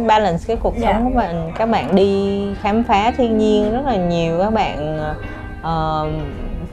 [0.06, 1.36] balance cái cuộc sống của mình.
[1.58, 4.38] Các bạn đi khám phá thiên nhiên rất là nhiều.
[4.38, 5.00] Các bạn
[5.60, 6.08] uh,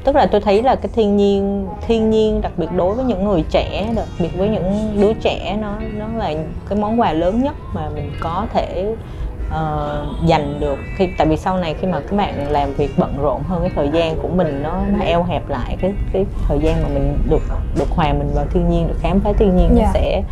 [0.03, 3.25] tức là tôi thấy là cái thiên nhiên thiên nhiên đặc biệt đối với những
[3.25, 6.33] người trẻ đặc biệt với những đứa trẻ nó nó là
[6.69, 8.95] cái món quà lớn nhất mà mình có thể
[9.53, 13.17] uh, dành được khi tại vì sau này khi mà các bạn làm việc bận
[13.21, 16.59] rộn hơn cái thời gian của mình nó, nó eo hẹp lại cái cái thời
[16.59, 17.41] gian mà mình được
[17.75, 19.71] được hòa mình vào thiên nhiên được khám phá thiên nhiên yeah.
[19.77, 19.91] nó dạ.
[19.93, 20.23] sẽ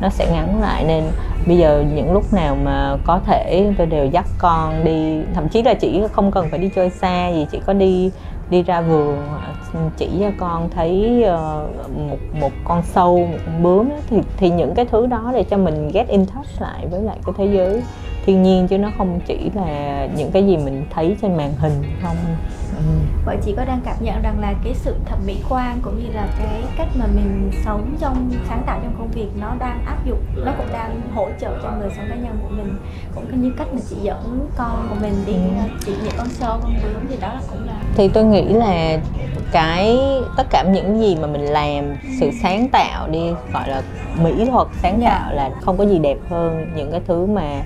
[0.00, 1.04] nó sẽ ngắn lại nên
[1.46, 5.62] bây giờ những lúc nào mà có thể tôi đều dắt con đi thậm chí
[5.62, 8.10] là chỉ không cần phải đi chơi xa gì chỉ có đi
[8.50, 9.18] đi ra vườn,
[9.96, 11.68] chỉ cho con thấy ờ,
[12.08, 15.56] một một con sâu, một con bướm thì thì những cái thứ đó để cho
[15.56, 17.82] mình get in touch lại với lại cái thế giới.
[18.26, 21.82] Thiên nhiên chứ nó không chỉ là những cái gì mình thấy trên màn hình
[22.02, 22.16] không
[22.86, 22.92] ừ.
[23.24, 26.12] vậy chị có đang cảm nhận rằng là cái sự thẩm mỹ quan cũng như
[26.12, 30.06] là cái cách mà mình sống trong sáng tạo trong công việc nó đang áp
[30.06, 32.78] dụng nó cũng đang hỗ trợ cho người sống cá nhân của mình
[33.14, 35.76] cũng như cách mà chị dẫn con của mình đi ừ.
[35.86, 38.98] chỉ những con sâu con bướm thì đó là cũng là thì tôi nghĩ là
[39.52, 39.98] cái
[40.36, 41.84] tất cả những gì mà mình làm
[42.20, 43.82] sự sáng tạo đi gọi là
[44.22, 45.02] mỹ thuật sáng yeah.
[45.02, 45.18] Dạ.
[45.18, 47.62] tạo là không có gì đẹp hơn những cái thứ mà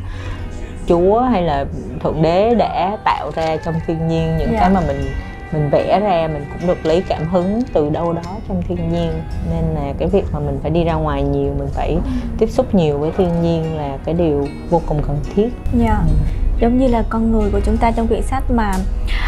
[0.88, 1.64] chúa hay là
[2.00, 4.60] thượng đế đã tạo ra trong thiên nhiên những yeah.
[4.60, 4.80] cái dạ.
[4.80, 5.06] mà mình
[5.52, 9.10] mình vẽ ra mình cũng được lấy cảm hứng từ đâu đó trong thiên nhiên
[9.50, 11.98] nên là cái việc mà mình phải đi ra ngoài nhiều mình phải ừ.
[12.38, 15.48] tiếp xúc nhiều với thiên nhiên là cái điều vô cùng cần thiết
[15.80, 15.84] yeah.
[15.84, 15.98] Dạ.
[16.08, 16.43] ừ.
[16.60, 18.72] Giống như là con người của chúng ta trong quyển sách mà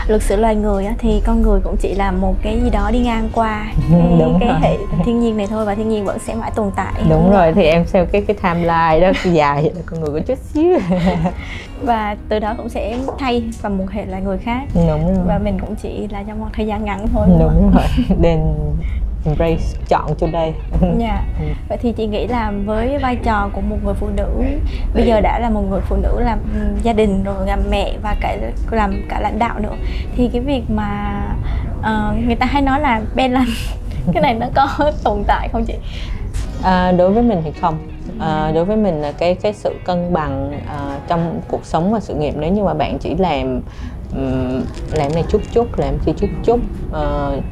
[0.06, 2.90] luật sử loài người á, thì con người cũng chỉ là một cái gì đó
[2.92, 3.66] đi ngang qua.
[3.90, 6.70] Cái, Đúng cái hệ thiên nhiên này thôi và thiên nhiên vẫn sẽ mãi tồn
[6.76, 6.92] tại.
[7.10, 10.26] Đúng rồi thì em xem cái cái timeline đó dài vậy là con người có
[10.26, 10.78] chút xíu.
[11.82, 14.62] Và từ đó cũng sẽ thay vào một hệ loài người khác.
[14.74, 15.24] Đúng rồi.
[15.26, 17.26] và mình cũng chỉ là trong một thời gian ngắn thôi.
[17.40, 17.84] Đúng rồi.
[18.18, 18.40] Nên
[19.26, 20.54] embrace chọn today
[20.98, 21.22] dạ.
[21.40, 21.46] Ừ.
[21.68, 24.28] vậy thì chị nghĩ là với vai trò của một người phụ nữ
[24.94, 26.38] bây giờ đã là một người phụ nữ làm
[26.82, 28.36] gia đình rồi làm mẹ và cả
[28.70, 29.74] làm cả lãnh đạo nữa
[30.16, 31.22] thì cái việc mà
[31.78, 33.52] uh, người ta hay nói là balance
[34.12, 34.68] cái này nó có
[35.04, 35.74] tồn tại không chị?
[36.62, 37.78] À, đối với mình thì không.
[38.20, 42.00] À, đối với mình là cái cái sự cân bằng à, trong cuộc sống và
[42.00, 42.34] sự nghiệp.
[42.36, 43.60] Nếu như mà bạn chỉ làm
[44.16, 44.62] um,
[44.92, 46.60] làm này chút chút làm kia chút chút
[46.90, 47.44] uh,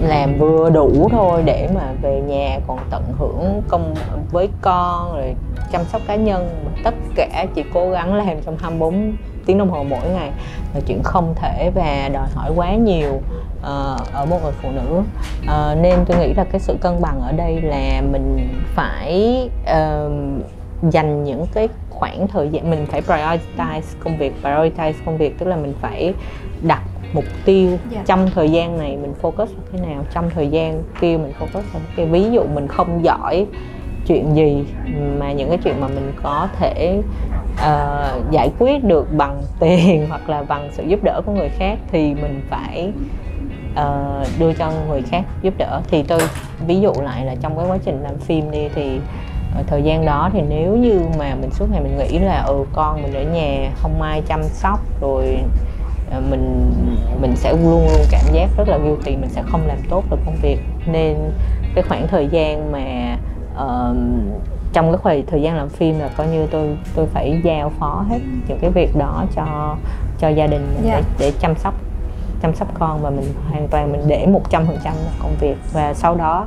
[0.00, 3.94] làm vừa đủ thôi để mà về nhà còn tận hưởng công
[4.32, 5.34] với con rồi
[5.72, 6.48] chăm sóc cá nhân.
[6.84, 9.12] Tất cả chỉ cố gắng làm trong 24
[9.46, 10.30] tiếng đồng hồ mỗi ngày.
[10.74, 14.98] Là chuyện không thể và đòi hỏi quá nhiều uh, ở một người phụ nữ.
[15.42, 20.12] Uh, nên tôi nghĩ là cái sự cân bằng ở đây là mình phải uh,
[20.82, 25.46] dành những cái khoảng thời gian mình phải prioritize công việc prioritize công việc tức
[25.46, 26.14] là mình phải
[26.62, 26.82] đặt
[27.12, 27.80] mục tiêu yeah.
[27.90, 28.02] Dạ.
[28.06, 31.62] trong thời gian này mình focus vào thế nào trong thời gian kia mình focus
[31.72, 33.46] vào cái ví dụ mình không giỏi
[34.06, 34.64] chuyện gì
[35.18, 37.02] mà những cái chuyện mà mình có thể
[37.52, 41.78] uh, giải quyết được bằng tiền hoặc là bằng sự giúp đỡ của người khác
[41.92, 42.92] thì mình phải
[43.72, 46.20] uh, đưa cho người khác giúp đỡ thì tôi
[46.66, 49.00] ví dụ lại là trong cái quá trình làm phim đi thì
[49.58, 52.64] ở thời gian đó thì nếu như mà mình suốt ngày mình nghĩ là ừ
[52.72, 55.38] con mình ở nhà không ai chăm sóc rồi
[56.10, 56.72] ờ, mình
[57.20, 60.18] mình sẽ luôn luôn cảm giác rất là guilty mình sẽ không làm tốt được
[60.26, 61.16] công việc nên
[61.74, 63.16] cái khoảng thời gian mà
[63.54, 63.96] uh,
[64.72, 68.04] trong cái khoảng thời gian làm phim là coi như tôi tôi phải giao phó
[68.08, 68.18] hết
[68.48, 69.76] những cái việc đó cho
[70.18, 71.02] cho gia đình mình yeah.
[71.18, 71.74] để, để chăm sóc
[72.42, 75.56] chăm sóc con và mình hoàn toàn mình để một trăm phần trăm công việc
[75.72, 76.46] và sau đó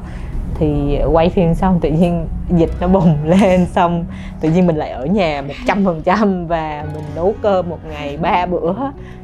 [0.62, 4.06] thì quay phim xong tự nhiên dịch nó bùng lên xong
[4.42, 7.80] tự nhiên mình lại ở nhà một trăm phần trăm và mình nấu cơm một
[7.90, 8.74] ngày ba bữa.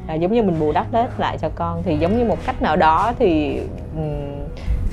[0.07, 1.83] Là giống như mình bù đắp hết lại cho con.
[1.83, 3.59] Thì giống như một cách nào đó thì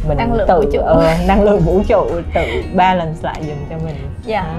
[0.09, 0.79] mình năng lượng tự vũ trụ.
[0.79, 2.05] Uh, năng lượng vũ trụ
[2.35, 3.97] tự balance lại dùm cho mình.
[4.25, 4.43] Dạ.
[4.43, 4.57] Yeah.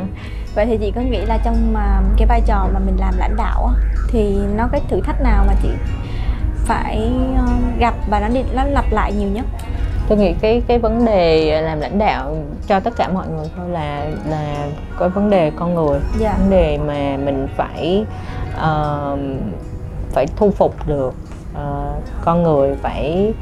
[0.55, 3.35] vậy thì chị có nghĩ là trong mà cái vai trò mà mình làm lãnh
[3.37, 3.69] đạo
[4.09, 5.69] thì nó cái thử thách nào mà chị
[6.65, 7.45] phải ờ,
[7.79, 9.45] gặp và nó đi nó lặp lại nhiều nhất
[10.07, 12.35] tôi nghĩ cái cái vấn đề làm lãnh đạo
[12.67, 14.67] cho tất cả mọi người thôi là là
[14.99, 15.99] cái vấn đề con người.
[16.19, 16.35] Dạ.
[16.39, 18.05] vấn đề mà mình phải
[18.55, 19.19] uh,
[20.11, 21.13] phải thu phục được
[21.53, 23.33] uh, con người phải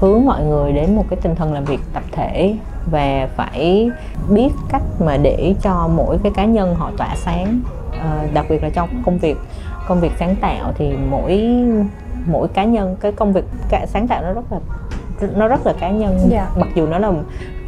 [0.00, 2.54] hướng mọi người đến một cái tinh thần làm việc tập thể
[2.90, 3.90] và phải
[4.30, 8.62] biết cách mà để cho mỗi cái cá nhân họ tỏa sáng uh, đặc biệt
[8.62, 9.36] là trong công việc
[9.88, 11.42] công việc sáng tạo thì mỗi
[12.26, 13.44] mỗi cá nhân cái công việc
[13.86, 14.58] sáng tạo nó rất là
[15.36, 16.30] nó rất là cá nhân yeah.
[16.30, 16.50] Dạ.
[16.56, 17.12] mặc dù nó là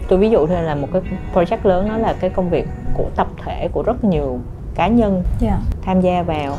[0.09, 1.03] tôi ví dụ thôi là một cái
[1.35, 4.39] project lớn nó là cái công việc của tập thể của rất nhiều
[4.75, 5.25] cá nhân yeah.
[5.41, 5.59] Dạ.
[5.83, 6.53] tham gia vào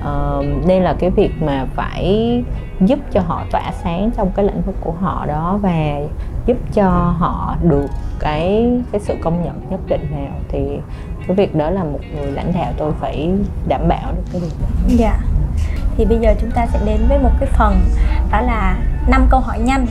[0.00, 2.42] uh, nên là cái việc mà phải
[2.80, 6.00] giúp cho họ tỏa sáng trong cái lĩnh vực của họ đó và
[6.46, 7.86] giúp cho họ được
[8.20, 10.78] cái cái sự công nhận nhất định nào thì
[11.26, 13.30] cái việc đó là một người lãnh đạo tôi phải
[13.68, 14.66] đảm bảo được cái việc đó.
[14.88, 15.20] Dạ.
[15.96, 17.74] Thì bây giờ chúng ta sẽ đến với một cái phần
[18.32, 19.86] đó là năm câu hỏi nhanh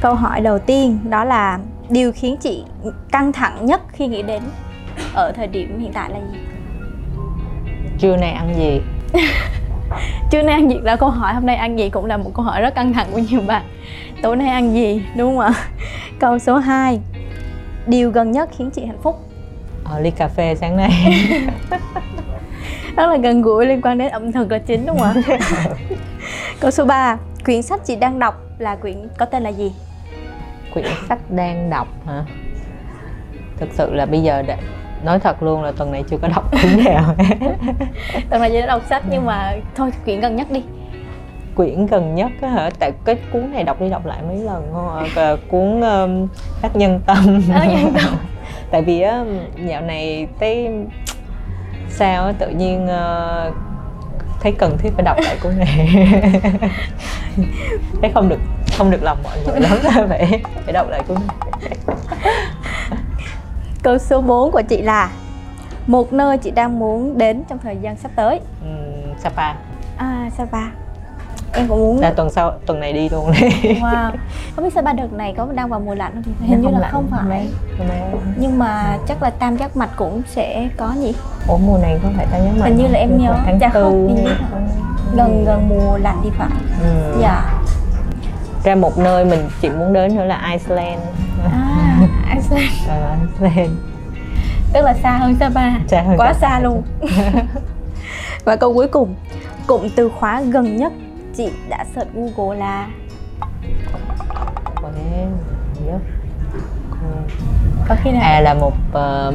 [0.00, 2.64] câu hỏi đầu tiên đó là điều khiến chị
[3.12, 4.42] căng thẳng nhất khi nghĩ đến
[5.14, 6.38] ở thời điểm hiện tại là gì?
[7.98, 8.80] Trưa nay ăn gì?
[10.30, 12.44] Trưa nay ăn gì là câu hỏi hôm nay ăn gì cũng là một câu
[12.44, 13.62] hỏi rất căng thẳng của nhiều bạn.
[14.22, 15.52] Tối nay ăn gì đúng không ạ?
[16.18, 17.00] Câu số 2
[17.86, 19.20] điều gần nhất khiến chị hạnh phúc.
[19.84, 20.90] Ờ, ly cà phê sáng nay.
[22.96, 25.38] Rất là gần gũi liên quan đến ẩm thực là chính đúng không ạ?
[26.60, 29.72] Câu số 3 quyển sách chị đang đọc là quyển có tên là gì
[30.74, 32.24] quyển sách đang đọc hả?
[33.56, 34.56] Thực sự là bây giờ đã,
[35.04, 37.14] nói thật luôn là tuần này chưa có đọc quyển nào.
[38.30, 40.62] Tuần này chỉ đã đọc sách nhưng mà thôi quyển gần nhất đi.
[41.54, 42.70] Quyển gần nhất á hả?
[42.78, 44.74] Tại cái cuốn này đọc đi đọc lại mấy lần
[45.34, 46.28] uh, cuốn um,
[46.62, 47.42] các nhân tâm.
[47.48, 48.14] Nhân tâm.
[48.70, 49.24] Tại vì á
[49.66, 50.70] dạo này cái
[51.88, 53.54] sao tự nhiên uh,
[54.40, 55.88] thấy cần thiết phải đọc lại cuốn này.
[58.00, 58.38] Thấy không được
[58.78, 61.16] không được lòng mọi người lắm phải phải đọc lại cuốn
[61.62, 61.76] này
[63.82, 65.10] câu số 4 của chị là
[65.86, 68.40] một nơi chị đang muốn đến trong thời gian sắp tới.
[68.64, 69.54] Uhm, Sapa.
[69.96, 70.62] À Sapa.
[71.52, 73.32] Em cũng muốn là tuần sau tuần này đi luôn.
[73.40, 73.48] Đi
[73.80, 74.10] wow.
[74.56, 76.34] Không biết Sapa đợt này có đang vào mùa lạnh không?
[76.48, 77.48] Hình như là lạnh, không phải.
[78.36, 81.12] nhưng mà chắc là tam giác mạch cũng sẽ có gì
[81.48, 83.34] ủa mùa này có phải tam giác mạch hình như là em nhớ.
[83.44, 84.24] tháng dạ không,
[85.16, 86.48] gần gần mùa lạnh thì phải.
[86.82, 87.18] Ừ.
[87.20, 87.55] dạ
[88.66, 91.00] ra một nơi mình chỉ muốn đến nữa là Iceland.
[91.52, 91.98] À
[92.34, 92.88] Iceland.
[92.88, 93.70] À, Iceland.
[94.72, 95.70] Tức là xa hơn Sapa.
[95.88, 96.82] Xa hơn quá xa luôn.
[98.44, 99.14] Và câu cuối cùng.
[99.66, 100.92] Cụm từ khóa gần nhất
[101.36, 102.86] chị đã search Google là?
[107.88, 108.22] Có khi nào?
[108.22, 109.34] À là một uh,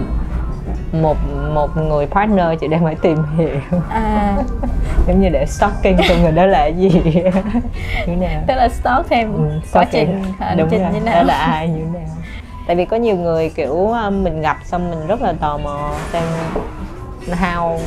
[0.91, 1.17] một
[1.53, 3.79] một người partner chị đang phải tìm hiểu.
[3.89, 4.35] À.
[5.07, 6.89] giống như để stalking cho người đó là gì?
[8.07, 8.41] Như nào?
[8.47, 11.15] Tức là stalk thêm ừ, quá trình hành trình như nào?
[11.15, 12.07] đó là ai như nào?
[12.67, 15.91] Tại vì có nhiều người kiểu um, mình gặp xong mình rất là tò mò
[16.11, 16.23] xem
[17.27, 17.77] how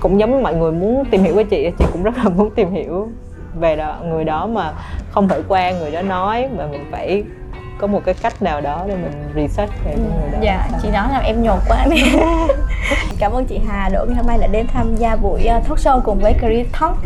[0.00, 2.70] cũng giống mọi người muốn tìm hiểu với chị chị cũng rất là muốn tìm
[2.70, 3.08] hiểu
[3.54, 4.72] về đó, người đó mà
[5.10, 7.24] không phải qua người đó nói mà mình phải
[7.80, 10.00] có một cái cách nào đó để mình research về ừ.
[10.00, 11.86] người đó dạ chị nói là em nhột quá.
[11.90, 12.02] Đi
[13.18, 15.78] cảm ơn chị Hà Đỗ ngày hôm nay đã đến tham gia buổi ờ, talk
[15.78, 16.96] show cùng với Career Talk.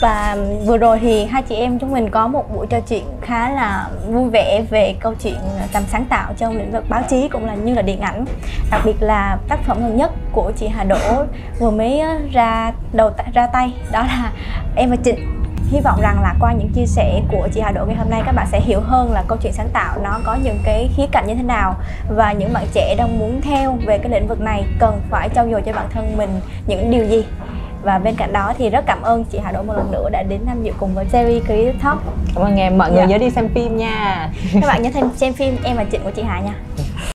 [0.00, 3.50] Và vừa rồi thì hai chị em chúng mình có một buổi trò chuyện khá
[3.50, 5.38] là vui vẻ về câu chuyện
[5.72, 8.24] tầm sáng tạo trong lĩnh vực báo chí cũng là như là điện ảnh.
[8.70, 11.24] Đặc biệt là tác phẩm gần nhất của chị Hà Đỗ
[11.58, 14.32] vừa mới ờ, ra đầu ra tay đó là
[14.76, 15.37] em và Trịnh
[15.70, 18.22] hy vọng rằng là qua những chia sẻ của chị Hà Đỗ ngày hôm nay
[18.26, 21.06] các bạn sẽ hiểu hơn là câu chuyện sáng tạo nó có những cái khía
[21.12, 21.74] cạnh như thế nào.
[22.16, 25.48] Và những bạn trẻ đang muốn theo về cái lĩnh vực này cần phải trau
[25.50, 27.24] dồi cho bản thân mình những điều gì.
[27.82, 30.22] Và bên cạnh đó thì rất cảm ơn chị Hà Đỗ một lần nữa đã
[30.22, 31.98] đến tham dự cùng với series Creative Talk.
[32.34, 32.78] Cảm ơn em.
[32.78, 33.06] Mọi người Dạ.
[33.06, 34.28] nhớ đi xem phim nha.
[34.52, 36.54] Các bạn nhớ thêm xem phim em và Trịnh của chị Hà nha